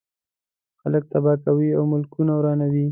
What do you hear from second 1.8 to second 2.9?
ملکونه ورانوي.